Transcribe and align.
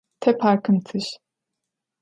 Te 0.19 0.37
parkım 0.37 0.81
tış! 0.81 1.13